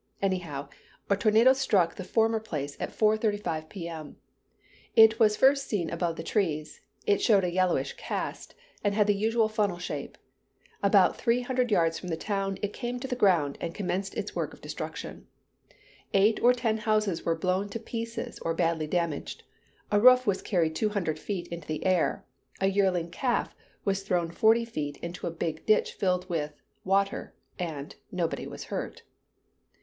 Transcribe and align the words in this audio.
Anyhow, 0.19 0.67
a 1.11 1.15
tornado 1.15 1.53
struck 1.53 1.93
the 1.93 2.03
former 2.03 2.39
place 2.39 2.75
at 2.79 2.89
4:35 2.89 3.69
P.M. 3.69 4.17
It 4.95 5.19
was 5.19 5.37
first 5.37 5.67
seen 5.67 5.91
above 5.91 6.15
the 6.15 6.23
trees, 6.23 6.81
it 7.05 7.21
showed 7.21 7.43
a 7.43 7.51
yellowish 7.51 7.93
cast, 7.97 8.55
and 8.83 8.95
had 8.95 9.05
the 9.05 9.13
usual 9.13 9.47
funnel 9.47 9.77
shape. 9.77 10.17
About 10.81 11.17
three 11.17 11.41
hundred 11.41 11.69
yards 11.69 11.99
from 11.99 12.09
the 12.09 12.17
town 12.17 12.57
it 12.63 12.73
came 12.73 12.99
to 12.99 13.07
the 13.07 13.15
ground 13.15 13.59
and 13.61 13.75
commenced 13.75 14.15
its 14.15 14.35
work 14.35 14.53
of 14.55 14.61
destruction. 14.61 15.27
Eight 16.15 16.39
or 16.41 16.51
ten 16.51 16.77
houses 16.79 17.23
were 17.23 17.37
blown 17.37 17.69
to 17.69 17.79
pieces, 17.79 18.39
or 18.39 18.55
badly 18.55 18.87
damaged; 18.87 19.43
a 19.91 19.99
roof 19.99 20.25
was 20.25 20.41
carried 20.41 20.75
two 20.75 20.89
hundred 20.89 21.19
feet 21.19 21.45
into 21.49 21.67
the 21.67 21.85
air; 21.85 22.25
a 22.59 22.65
yearling 22.69 23.11
calf 23.11 23.55
was 23.85 24.01
thrown 24.01 24.31
forty 24.31 24.61
[Illustration: 24.61 24.93
VIEW 24.93 25.05
IN 25.05 25.11
THE 25.11 25.19
RESIDENCE 25.29 25.37
DISTRICT, 25.37 25.69
LOUISVILLE.] 25.69 25.69
feet 25.69 25.69
into 25.69 25.71
a 25.71 25.75
big 25.77 25.85
ditch 25.85 25.93
filled 25.93 26.27
with, 26.27 26.53
water, 26.83 27.35
and 27.59 27.95
nobody 28.11 28.47
was 28.47 28.63
hurt. 28.63 29.03